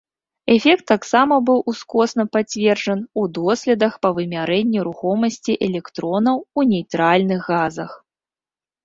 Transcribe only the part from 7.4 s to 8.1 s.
газах.